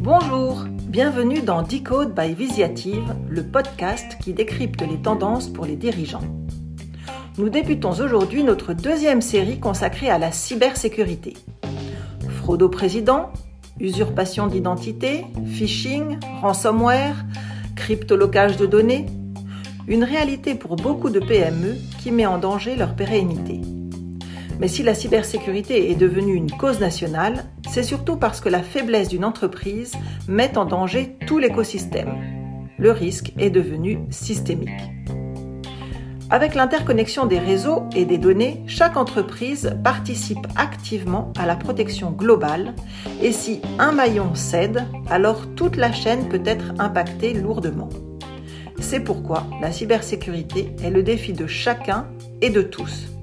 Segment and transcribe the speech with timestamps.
[0.00, 6.24] Bonjour, bienvenue dans Decode by Visiative, le podcast qui décrypte les tendances pour les dirigeants.
[7.38, 11.34] Nous débutons aujourd'hui notre deuxième série consacrée à la cybersécurité.
[12.38, 13.30] Fraude au président,
[13.78, 17.24] usurpation d'identité, phishing, ransomware,
[17.76, 19.06] cryptolocage de données,
[19.86, 23.60] une réalité pour beaucoup de PME qui met en danger leur pérennité.
[24.58, 29.08] Mais si la cybersécurité est devenue une cause nationale, c'est surtout parce que la faiblesse
[29.08, 29.92] d'une entreprise
[30.28, 32.14] met en danger tout l'écosystème.
[32.78, 34.70] Le risque est devenu systémique.
[36.28, 42.74] Avec l'interconnexion des réseaux et des données, chaque entreprise participe activement à la protection globale
[43.22, 47.88] et si un maillon cède, alors toute la chaîne peut être impactée lourdement.
[48.80, 52.08] C'est pourquoi la cybersécurité est le défi de chacun
[52.40, 53.15] et de tous.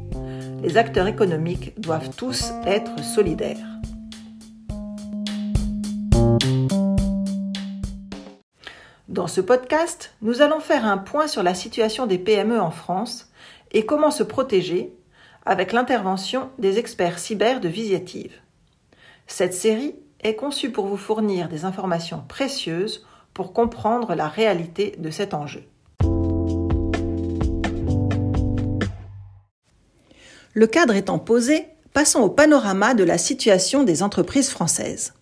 [0.63, 3.57] Les acteurs économiques doivent tous être solidaires.
[9.09, 13.29] Dans ce podcast, nous allons faire un point sur la situation des PME en France
[13.73, 14.95] et comment se protéger
[15.45, 18.39] avec l'intervention des experts cyber de Visiative.
[19.27, 25.09] Cette série est conçue pour vous fournir des informations précieuses pour comprendre la réalité de
[25.09, 25.65] cet enjeu.
[30.55, 35.13] Le cadre étant posé, passons au panorama de la situation des entreprises françaises.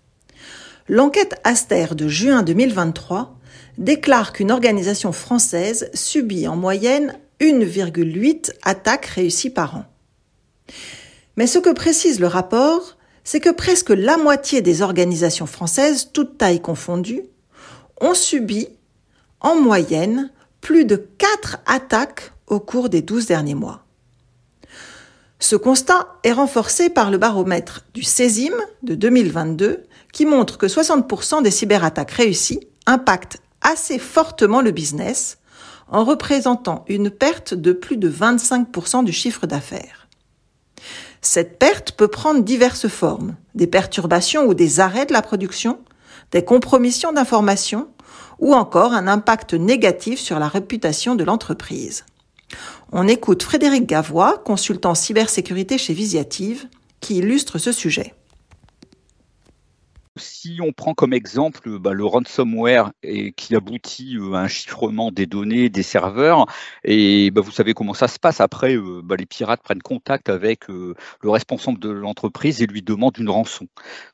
[0.89, 3.37] L'enquête Aster de juin 2023
[3.77, 9.85] déclare qu'une organisation française subit en moyenne 1,8 attaques réussies par an.
[11.37, 16.37] Mais ce que précise le rapport, c'est que presque la moitié des organisations françaises, toutes
[16.37, 17.23] tailles confondues,
[18.01, 18.67] ont subi,
[19.39, 23.85] en moyenne, plus de 4 attaques au cours des 12 derniers mois.
[25.41, 28.53] Ce constat est renforcé par le baromètre du CESIM
[28.83, 35.39] de 2022 qui montre que 60% des cyberattaques réussies impactent assez fortement le business
[35.89, 40.07] en représentant une perte de plus de 25% du chiffre d'affaires.
[41.21, 45.79] Cette perte peut prendre diverses formes, des perturbations ou des arrêts de la production,
[46.31, 47.89] des compromissions d'informations
[48.37, 52.05] ou encore un impact négatif sur la réputation de l'entreprise.
[52.91, 56.67] On écoute Frédéric Gavois, consultant cybersécurité chez Visiative,
[56.99, 58.13] qui illustre ce sujet.
[60.17, 62.91] Si on prend comme exemple bah, le ransomware
[63.37, 66.47] qui aboutit euh, à un chiffrement des données des serveurs,
[66.83, 68.41] et bah, vous savez comment ça se passe.
[68.41, 72.81] Après, euh, bah, les pirates prennent contact avec euh, le responsable de l'entreprise et lui
[72.81, 73.67] demandent une rançon.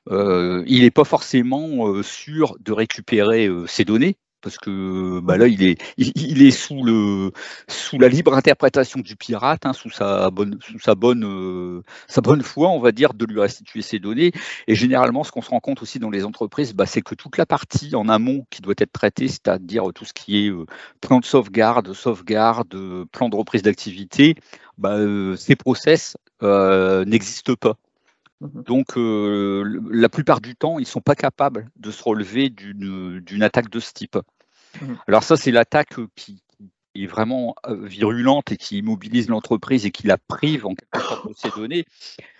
[0.10, 5.78] il n'est pas forcément sûr de récupérer ces données parce que bah là il est
[5.98, 7.34] il, est sous le
[7.68, 12.22] sous la libre interprétation du pirate, hein, sous sa bonne sous sa bonne euh, sa
[12.22, 14.32] bonne foi, on va dire, de lui restituer ses données.
[14.68, 17.36] Et généralement, ce qu'on se rend compte aussi dans les entreprises, bah, c'est que toute
[17.38, 20.66] la partie en amont qui doit être traitée, c'est-à-dire tout ce qui est euh,
[21.02, 24.36] plan de sauvegarde, sauvegarde, euh, plan de reprise d'activité,
[24.78, 24.98] bah,
[25.36, 27.76] ces process n'existent pas.
[28.40, 33.44] Mmh Donc, la plupart du temps, ils ne sont pas capables de se relever d'une
[33.44, 34.18] attaque de ce type.
[34.82, 36.42] Mmh Alors ça, c'est l'attaque qui,
[36.96, 41.36] est vraiment virulente et qui immobilise l'entreprise et qui la prive en quelque sorte de
[41.36, 41.86] ses données.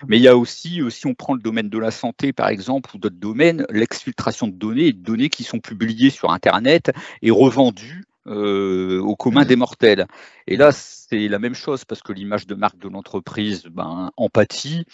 [0.08, 2.90] Mais il y a aussi, si on prend le domaine de la santé par exemple
[2.96, 8.06] ou d'autres domaines, l'exfiltration de données, de données qui sont publiées sur Internet et revendues
[8.28, 10.08] euh, au commun des mortels.
[10.48, 14.86] Et là, c'est la même chose parce que l'image de marque de l'entreprise ben, empathie.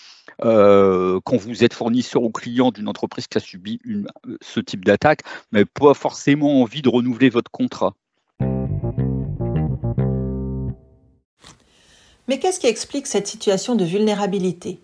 [0.44, 3.80] Euh, quand vous êtes fournisseur ou client d'une entreprise qui a subi
[4.42, 7.94] ce type d'attaque, mais pas forcément envie de renouveler votre contrat.
[12.28, 14.80] Mais qu'est-ce qui explique cette situation de vulnérabilité?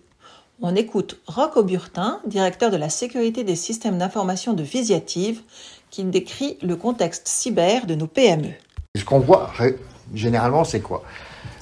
[0.62, 5.40] On écoute Roch Auburtin, directeur de la sécurité des systèmes d'information de Visiative,
[5.90, 8.52] qui décrit le contexte cyber de nos PME.
[8.96, 9.52] Ce qu'on voit
[10.14, 11.02] généralement, c'est quoi?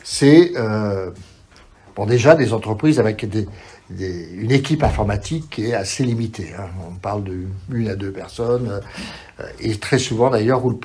[0.05, 1.11] C'est euh,
[1.97, 3.27] bon déjà des entreprises avec
[3.91, 6.54] une équipe informatique qui est assez limitée.
[6.59, 6.69] Hein.
[6.89, 8.80] On parle de une à deux personnes
[9.41, 10.78] euh, et très souvent d'ailleurs où,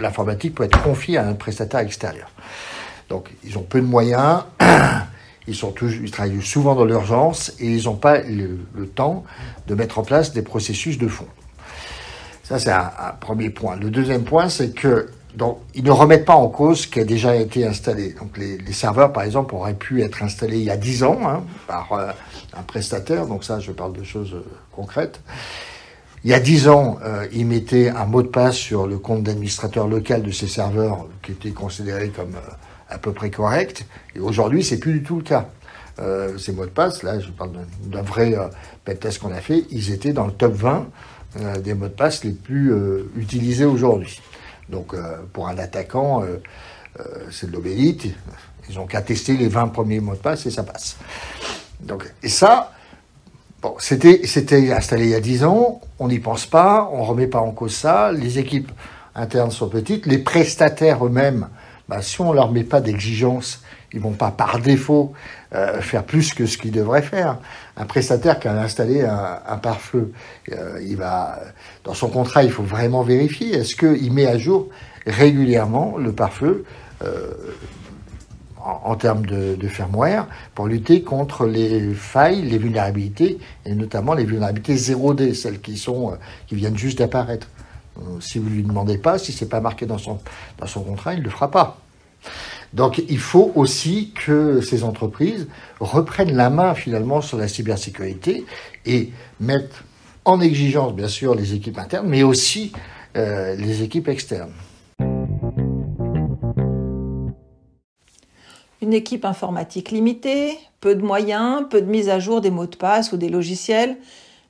[0.00, 2.28] l'informatique peut être confiée à un prestataire extérieur.
[3.08, 4.44] Donc ils ont peu de moyens.
[5.46, 9.24] Ils, sont toujours, ils travaillent souvent dans l'urgence et ils n'ont pas le temps
[9.66, 11.26] de mettre en place des processus de fond.
[12.44, 13.76] Ça, c'est un, premier point.
[13.76, 17.04] Le deuxième point, c'est que donc, ils ne remettent pas en cause ce qui a
[17.04, 18.12] déjà été installé.
[18.12, 21.42] Donc, les, serveurs, par exemple, auraient pu être installés il y a 10 ans hein,
[21.66, 22.12] par euh,
[22.56, 23.26] un prestataire.
[23.26, 25.20] Donc, ça, je parle de choses euh, concrètes.
[26.22, 29.24] Il y a 10 ans, euh, ils mettaient un mot de passe sur le compte
[29.24, 32.34] d'administrateur local de ces serveurs qui était considéré comme
[32.88, 33.86] à peu près correct.
[34.14, 35.48] Et aujourd'hui, c'est plus du tout le cas.
[36.38, 37.50] ces mots de passe, là je parle
[37.86, 40.82] d'un vrai euh, test qu'on a fait, ils étaient dans le top 20 euh,
[41.62, 44.20] des mots de passe les plus euh, utilisés aujourd'hui.
[44.68, 44.94] Donc
[45.34, 46.24] pour un attaquant,
[47.30, 48.06] c'est de l'obélite,
[48.68, 50.96] ils ont qu'à tester les 20 premiers mots de passe et ça passe.
[51.80, 52.72] Donc, et ça,
[53.60, 57.06] bon, c'était, c'était installé il y a 10 ans, on n'y pense pas, on ne
[57.06, 58.72] remet pas en cause ça, les équipes
[59.14, 61.48] internes sont petites, les prestataires eux-mêmes,
[61.88, 63.62] bah, si on ne leur met pas d'exigence,
[63.94, 65.12] ils vont pas par défaut
[65.54, 67.38] euh, faire plus que ce qu'ils devraient faire.
[67.76, 70.12] Un prestataire qui a installé un, pare-feu,
[70.52, 71.38] euh, il va
[71.84, 74.68] dans son contrat, il faut vraiment vérifier est-ce qu'il met à jour
[75.06, 76.64] régulièrement le pare-feu
[77.02, 77.30] euh,
[78.56, 84.74] en, termes de, firmware pour lutter contre les failles, les vulnérabilités et notamment les vulnérabilités
[84.74, 87.48] 0D, celles qui sont qui viennent juste d'apparaître.
[88.20, 90.18] Si vous lui demandez pas, si c'est pas marqué dans son
[90.58, 91.78] dans son contrat, il le fera pas.
[92.74, 95.46] Donc il faut aussi que ces entreprises
[95.78, 98.44] reprennent la main finalement sur la cybersécurité
[98.84, 99.84] et mettent
[100.24, 102.72] en exigence bien sûr les équipes internes, mais aussi
[103.16, 104.52] euh, les équipes externes.
[108.82, 112.76] Une équipe informatique limitée, peu de moyens, peu de mise à jour des mots de
[112.76, 113.98] passe ou des logiciels,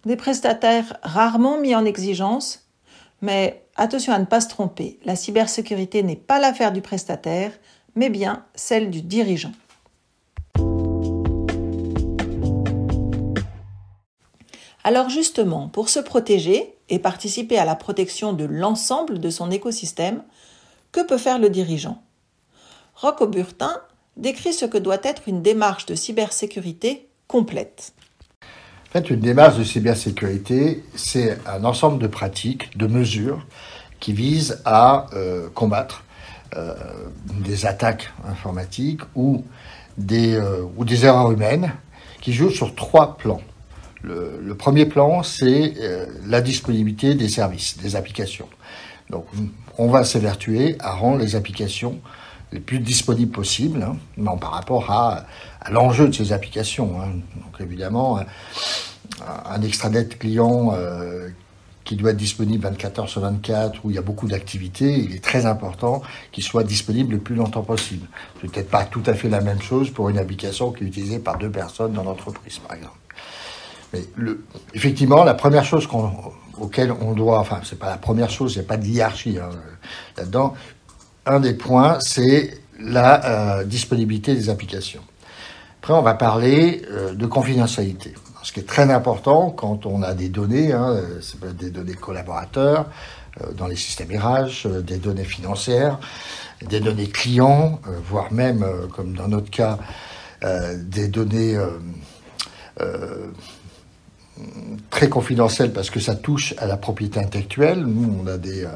[0.06, 2.66] des prestataires rarement mis en exigence.
[3.20, 7.52] Mais attention à ne pas se tromper, la cybersécurité n'est pas l'affaire du prestataire,
[7.94, 9.52] mais bien celle du dirigeant.
[14.86, 20.22] Alors justement, pour se protéger et participer à la protection de l'ensemble de son écosystème,
[20.92, 22.02] que peut faire le dirigeant?
[22.94, 23.80] Rocco Burtin
[24.16, 27.94] décrit ce que doit être une démarche de cybersécurité complète.
[28.42, 33.44] En fait, une démarche de cybersécurité, c'est un ensemble de pratiques, de mesures
[33.98, 36.04] qui visent à euh, combattre
[37.40, 39.44] des attaques informatiques ou
[39.98, 41.72] des, euh, ou des erreurs humaines
[42.20, 43.40] qui jouent sur trois plans.
[44.02, 48.48] Le, premier plan, c'est euh, la disponibilité des services, des applications.
[49.08, 49.26] Donc,
[49.78, 52.00] on va s'évertuer à rendre les applications
[52.52, 55.24] les plus disponibles possibles, hein, par rapport à,
[55.70, 57.00] l'enjeu de ces applications.
[57.00, 57.12] Hein.
[57.36, 58.20] Donc, évidemment,
[59.46, 61.30] un, extranet client euh,
[61.84, 65.14] qui doit être disponible 24 heures sur 24, où il y a beaucoup d'activités, il
[65.14, 66.02] est très important
[66.32, 68.06] qu'il soit disponible le plus longtemps possible.
[68.40, 71.38] Peut-être pas tout à fait la même chose pour une application qui est utilisée par
[71.38, 72.96] deux personnes dans l'entreprise, par exemple.
[73.92, 74.00] Mais
[74.72, 75.86] effectivement, la première chose
[76.58, 79.38] auquel on doit, enfin, c'est pas la première chose, il n'y a pas de hiérarchie
[79.38, 79.50] hein,
[80.16, 80.54] là-dedans.
[81.26, 85.02] Un des points, c'est la euh, disponibilité des applications.
[85.80, 88.14] Après, on va parler euh, de confidentialité
[88.44, 91.00] ce qui est très important quand on a des données, hein,
[91.58, 92.90] des données collaborateurs
[93.40, 95.98] euh, dans les systèmes RH, euh, des données financières,
[96.68, 98.64] des données clients, euh, voire même,
[98.94, 99.78] comme dans notre cas,
[100.76, 101.58] des données
[104.90, 107.80] très confidentielles parce que ça touche à la propriété intellectuelle.
[107.86, 108.66] Nous, on a des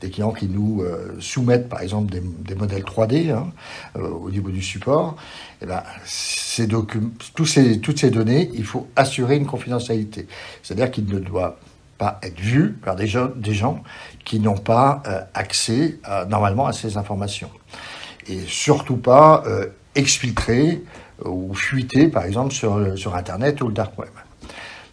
[0.00, 3.48] des clients qui nous euh, soumettent par exemple des, des modèles 3D hein,
[3.96, 5.16] euh, au niveau du support,
[5.60, 6.68] et eh ben, ces
[7.34, 10.26] tous ces, toutes ces données, il faut assurer une confidentialité.
[10.62, 11.58] C'est-à-dire qu'il ne doit
[11.98, 13.82] pas être vu par des gens, des gens
[14.24, 15.98] qui n'ont pas euh, accès
[16.28, 17.50] normalement à ces informations.
[18.26, 19.44] Et surtout pas
[19.94, 20.82] exfiltrer
[21.24, 24.10] ou fuiter par exemple sur, sur Internet ou le dark web.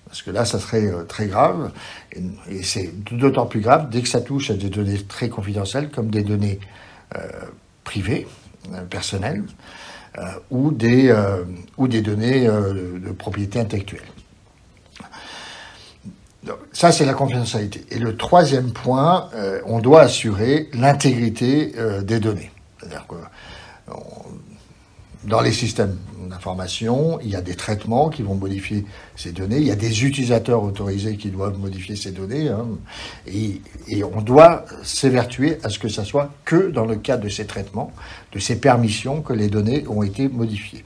[0.08, 1.72] Parce que là, ça serait euh, très grave.
[2.50, 6.10] Et, c'est d'autant plus grave dès que ça touche à des données très confidentielles, comme
[6.10, 6.60] des données
[7.16, 7.20] euh,
[7.84, 8.28] privées,
[8.74, 9.44] euh, personnelles,
[10.50, 11.16] ou, des,
[11.78, 14.02] ou des données de propriété intellectuelle.
[16.42, 17.86] Donc, ça, c'est la confidentialité.
[17.92, 19.30] Et le troisième point,
[19.68, 21.72] on doit assurer l'intégrité
[22.02, 22.50] des données.
[22.80, 23.94] C'est-à-dire que
[25.28, 25.98] dans les systèmes
[26.30, 28.86] d'information, il y a des traitements qui vont modifier
[29.18, 32.66] ces données, il y a des utilisateurs autorisés qui doivent modifier ces données, hein,
[33.28, 33.62] et,
[34.04, 37.92] on doit s'évertuer à ce que ça soit que dans le cadre de ces traitements,
[38.32, 40.86] de ces permissions que les données ont été modifiées.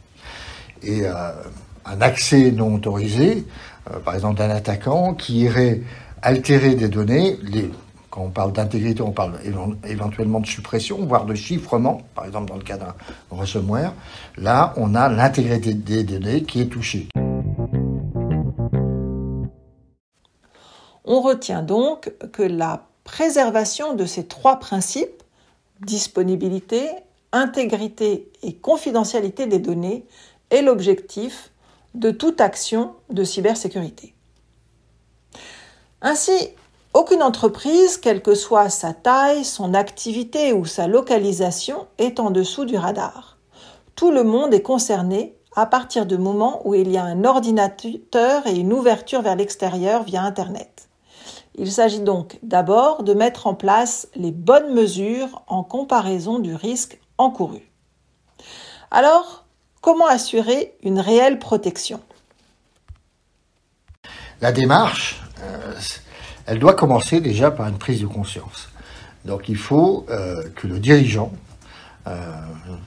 [0.81, 1.31] Et euh,
[1.86, 3.45] un accès non autorisé,
[3.91, 5.81] euh, par exemple d'un attaquant qui irait
[6.24, 7.69] altérer des données, les,
[8.12, 9.39] quand on parle d'intégrité, on parle
[9.86, 12.94] éventuellement de suppression, voire de chiffrement, par exemple dans le cas d'un
[13.30, 13.94] ransomware.
[14.38, 17.08] Là, on a l'intégrité des données qui est touchée.
[21.06, 25.24] On retient donc que la préservation de ces trois principes,
[25.80, 26.89] disponibilité,
[27.32, 30.06] intégrité et confidentialité des données,
[30.50, 31.51] est l'objectif
[31.96, 34.13] de toute action de cybersécurité.
[36.01, 36.50] Ainsi,
[36.93, 42.65] aucune entreprise, quelle que soit sa taille, son activité ou sa localisation, est en dessous
[42.65, 43.38] du radar.
[43.95, 48.48] Tout le monde est concerné à partir du moment où il y a un ordinateur
[48.48, 50.88] et une ouverture vers l'extérieur via Internet.
[51.55, 57.00] Il s'agit donc d'abord de mettre en place les bonnes mesures en comparaison du risque
[57.17, 57.69] encouru.
[58.89, 59.45] Alors,
[59.81, 62.00] comment assurer une réelle protection?
[64.39, 65.74] La démarche, euh,
[66.45, 68.69] elle doit commencer déjà par une prise de conscience.
[69.25, 71.31] Donc il faut euh, que le dirigeant
[72.07, 72.33] euh,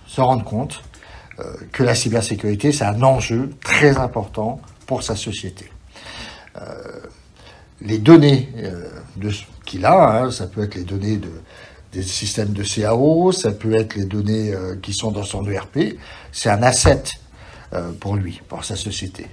[0.06, 0.82] se rende compte
[1.38, 5.70] euh, que la cybersécurité, c'est un enjeu très important pour sa société.
[7.80, 8.48] Les données
[9.64, 11.32] qu'il a, hein, ça peut être les données de,
[11.92, 15.96] des systèmes de CAO, ça peut être les données qui sont dans son ERP,
[16.30, 17.02] c'est un asset
[17.98, 19.26] pour lui, pour sa société.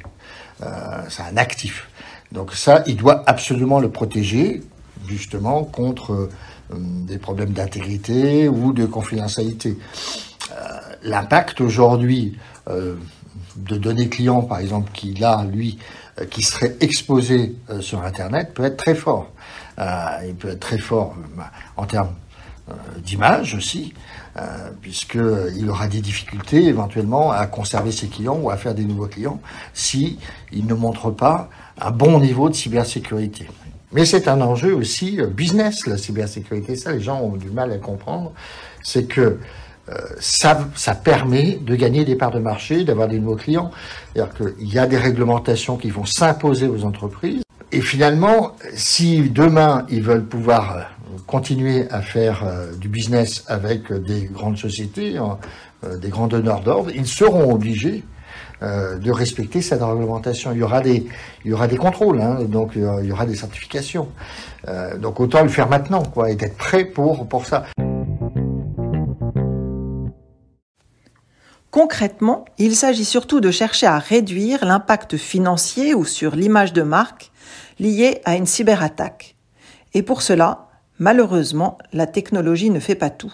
[1.10, 1.88] c'est un actif.
[2.32, 4.62] Donc ça, il doit absolument le protéger,
[5.08, 6.30] justement, contre
[6.74, 9.78] des problèmes d'intégrité ou de confidentialité
[11.04, 12.38] l'impact aujourd'hui
[12.70, 12.96] euh,
[13.56, 15.78] de données clients, par exemple, qu'il a, lui,
[16.20, 19.32] euh, qui serait exposé euh, sur Internet, peut être très fort.
[20.26, 21.16] il peut être très fort
[21.76, 22.14] en termes
[23.04, 23.94] d'image aussi,
[24.82, 29.42] puisqu'il aura des difficultés éventuellement à conserver ses clients ou à faire des nouveaux clients
[29.74, 30.20] si
[30.54, 31.50] ne montre pas
[31.82, 33.48] un bon niveau de cybersécurité.
[33.92, 36.76] Mais c'est un enjeu aussi business, la cybersécurité.
[36.76, 38.32] Ça, les gens ont du mal à comprendre.
[38.84, 39.40] C'est que
[39.90, 43.72] euh, ça, ça permet de gagner des parts de marché, d'avoir des nouveaux clients.
[44.14, 47.42] C'est-à-dire qu'il y a des réglementations qui vont s'imposer aux entreprises.
[47.74, 50.82] Et finalement, si demain ils veulent pouvoir euh,
[51.26, 55.38] continuer à faire euh, du business avec des grandes sociétés, hein,
[56.00, 58.04] des grands donneurs d'ordre, ils seront obligés
[58.62, 60.52] de respecter cette réglementation.
[60.52, 61.08] Il y aura des,
[61.44, 64.08] il y aura des contrôles, hein, donc il y aura des certifications.
[65.00, 67.66] donc autant le faire maintenant, quoi, et d'être prêt pour pour ça.
[71.72, 77.32] Concrètement, il s'agit surtout de chercher à réduire l'impact financier ou sur l'image de marque
[77.80, 79.38] lié à une cyberattaque.
[79.94, 80.68] Et pour cela,
[81.00, 83.34] malheureusement, la technologie ne fait pas tout.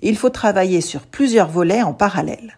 [0.00, 2.57] Il faut travailler sur plusieurs volets en parallèle.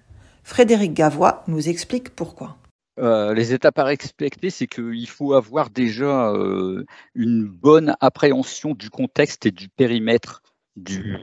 [0.51, 2.57] Frédéric Gavois nous explique pourquoi.
[2.99, 8.91] Euh, les étapes à respecter, c'est qu'il faut avoir déjà euh, une bonne appréhension du
[8.91, 10.43] contexte et du périmètre
[10.75, 11.15] du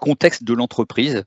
[0.00, 1.22] contexte de l'entreprise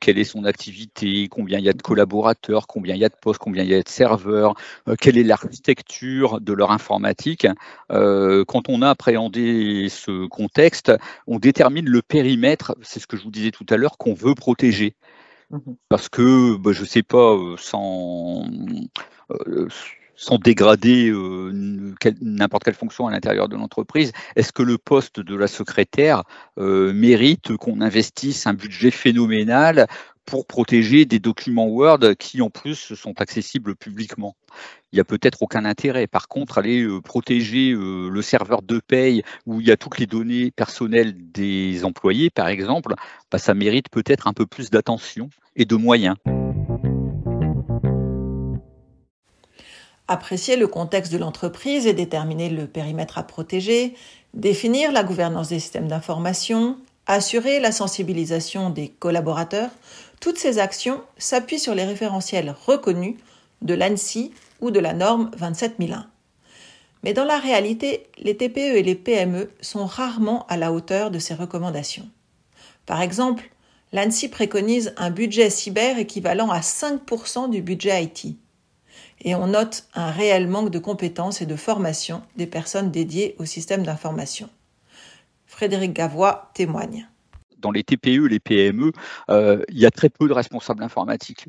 [0.00, 3.16] quelle est son activité, combien il y a de collaborateurs, combien il y a de
[3.20, 4.54] postes, combien il y a de serveurs,
[4.88, 7.46] euh, quelle est l'architecture de leur informatique.
[7.90, 10.92] Quand on a appréhendé ce contexte,
[11.26, 14.34] on détermine le périmètre, c'est ce que je vous disais tout à l'heure, qu'on veut
[14.34, 14.94] protéger.
[15.50, 18.44] Mmh Parce que, bah, je ne sais pas, euh, sans
[20.18, 21.52] sans dégrader euh,
[22.20, 26.24] n'importe quelle fonction à l'intérieur de l'entreprise, est-ce que le poste de la secrétaire
[26.58, 29.86] euh, mérite qu'on investisse un budget phénoménal
[30.28, 34.36] pour protéger des documents Word qui en plus sont accessibles publiquement.
[34.92, 36.06] Il n'y a peut-être aucun intérêt.
[36.06, 40.06] Par contre, aller euh, protéger le serveur de paye où il y a toutes les
[40.06, 42.94] données personnelles des employés, par exemple,
[43.32, 46.16] bah, ça mérite peut-être un peu plus d'attention et de moyens.
[50.10, 53.94] apprécier le contexte de l'entreprise et déterminer le périmètre à protéger,
[54.32, 59.70] définir la gouvernance des systèmes d'information, assurer la sensibilisation des collaborateurs,
[60.20, 63.16] toutes ces actions s'appuient sur les référentiels reconnus
[63.62, 66.06] de l'ANSI ou de la norme 27001.
[67.04, 71.18] Mais dans la réalité, les TPE et les PME sont rarement à la hauteur de
[71.18, 72.08] ces recommandations.
[72.86, 73.50] Par exemple,
[73.92, 78.36] l'ANSI préconise un budget cyber équivalent à 5% du budget IT
[79.20, 83.44] et on note un réel manque de compétences et de formation des personnes dédiées au
[83.44, 84.48] système d'information.
[85.46, 87.08] Frédéric Gavois témoigne.
[87.58, 88.92] Dans les TPE, les PME,
[89.30, 91.48] euh, il y a très peu de responsables informatiques.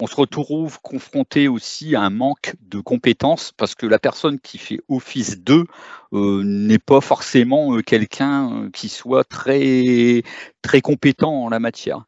[0.00, 4.58] On se retrouve confronté aussi à un manque de compétences parce que la personne qui
[4.58, 5.64] fait office d'eux
[6.12, 10.22] euh, n'est pas forcément euh, quelqu'un qui soit très,
[10.62, 12.04] très compétent en la matière.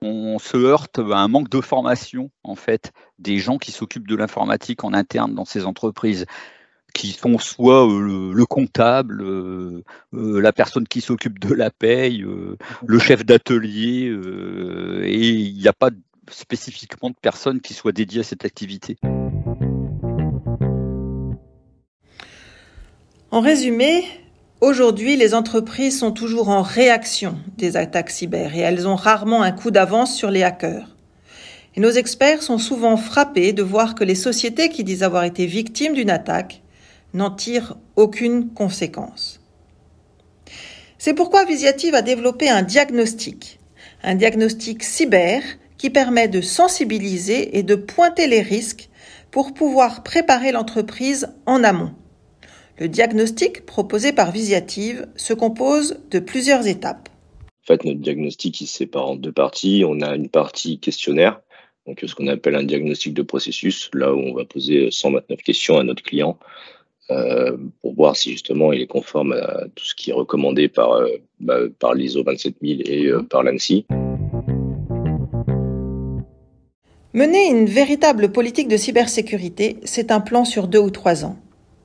[0.00, 4.16] On se heurte à un manque de formation, en fait, des gens qui s'occupent de
[4.16, 6.24] l'informatique en interne dans ces entreprises
[6.94, 9.82] qui sont soit euh, le, comptable, euh,
[10.14, 12.24] euh, la personne qui s'occupe de la paye,
[12.86, 14.10] le chef d'atelier,
[15.02, 15.90] et il n'y a pas
[16.30, 18.96] spécifiquement de personnes qui soient dédiées à cette activité.
[23.30, 24.04] En résumé,
[24.60, 29.52] Aujourd'hui, les entreprises sont toujours en réaction des attaques cyber et elles ont rarement un
[29.52, 30.96] coup d'avance sur les hackers.
[31.76, 35.44] Et nos experts sont souvent frappés de voir que les sociétés qui disent avoir été
[35.44, 36.62] victimes d'une attaque
[37.14, 39.40] n'en tirent aucune conséquence.
[40.98, 43.58] C'est pourquoi Visiative a développé un diagnostic,
[44.02, 45.42] un diagnostic cyber
[45.78, 48.88] qui permet de sensibiliser et de pointer les risques
[49.30, 51.92] pour pouvoir préparer l'entreprise en amont.
[52.78, 57.08] Le diagnostic proposé par Visiative se compose de plusieurs étapes.
[57.64, 59.84] En fait, notre diagnostic il se sépare en deux parties.
[59.86, 61.40] On a une partie questionnaire,
[61.86, 65.78] donc ce qu'on appelle un diagnostic de processus, là où on va poser 129 questions
[65.78, 66.38] à notre client
[67.10, 70.92] euh, pour voir si justement il est conforme à tout ce qui est recommandé par,
[70.92, 71.08] euh,
[71.38, 73.84] bah, par l'ISO 27000 et euh, par l'ANSI.
[77.12, 81.36] Mener une véritable politique de cybersécurité, c'est un plan sur deux ou trois ans.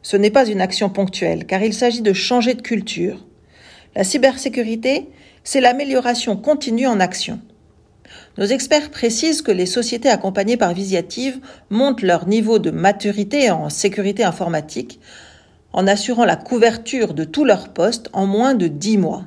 [0.02, 3.26] Ce n'est pas une action ponctuelle, car il s'agit de changer de culture.
[3.96, 5.10] La cybersécurité,
[5.44, 7.42] c'est l'amélioration continue en action.
[8.40, 13.70] Nos experts précisent que les sociétés accompagnées par Visiative montent leur niveau de maturité en
[13.70, 15.02] sécurité informatique
[15.74, 19.26] en assurant la couverture de tous leurs postes en moins de 10 mois.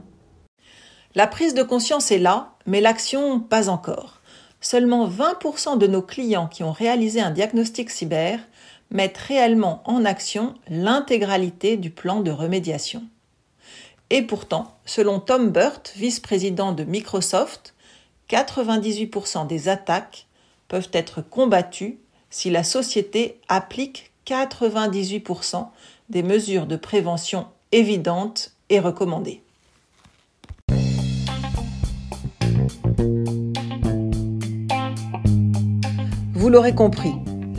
[1.14, 4.22] La prise de conscience est là, mais l'action pas encore.
[4.62, 8.40] Seulement 20% de nos clients qui ont réalisé un diagnostic cyber
[8.90, 13.02] mettent réellement en action l'intégralité du plan de remédiation.
[14.08, 17.74] Et pourtant, selon Tom Burt, vice-président de Microsoft,
[18.32, 20.26] 98% des attaques
[20.68, 21.98] peuvent être combattues
[22.30, 25.68] si la société applique 98%
[26.08, 29.42] des mesures de prévention évidentes et recommandées.
[36.34, 37.12] Vous l'aurez compris,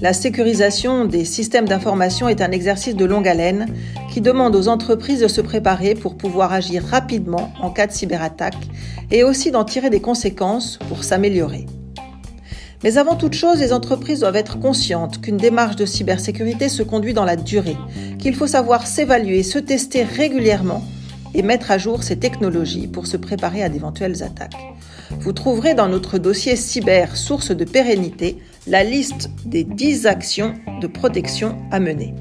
[0.03, 3.67] la sécurisation des systèmes d'information est un exercice de longue haleine
[4.11, 8.57] qui demande aux entreprises de se préparer pour pouvoir agir rapidement en cas de cyberattaque
[9.11, 11.67] et aussi d'en tirer des conséquences pour s'améliorer.
[12.83, 17.13] Mais avant toute chose, les entreprises doivent être conscientes qu'une démarche de cybersécurité se conduit
[17.13, 17.77] dans la durée,
[18.19, 20.83] qu'il faut savoir s'évaluer, se tester régulièrement
[21.33, 24.57] et mettre à jour ces technologies pour se préparer à d'éventuelles attaques.
[25.21, 30.87] Vous trouverez dans notre dossier cyber source de pérennité la liste des 10 actions de
[30.87, 32.13] protection à mener.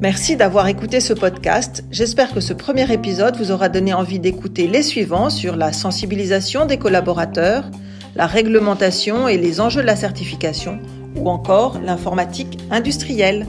[0.00, 1.84] Merci d'avoir écouté ce podcast.
[1.90, 6.66] J'espère que ce premier épisode vous aura donné envie d'écouter les suivants sur la sensibilisation
[6.66, 7.68] des collaborateurs,
[8.14, 10.78] la réglementation et les enjeux de la certification,
[11.16, 13.46] ou encore l'informatique industrielle.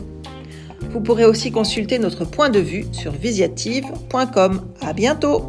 [0.89, 4.61] Vous pourrez aussi consulter notre point de vue sur visiative.com.
[4.81, 5.43] À bientôt!